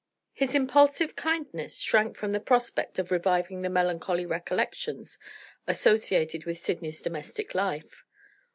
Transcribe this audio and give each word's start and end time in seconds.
His 0.33 0.55
impulsive 0.55 1.15
kindness 1.15 1.79
shrank 1.79 2.17
from 2.17 2.31
the 2.31 2.39
prospect 2.39 2.97
of 2.97 3.11
reviving 3.11 3.61
the 3.61 3.69
melancholy 3.69 4.25
recollections 4.25 5.19
associated 5.67 6.43
with 6.45 6.57
Sydney's 6.57 7.03
domestic 7.03 7.53
life. 7.53 8.03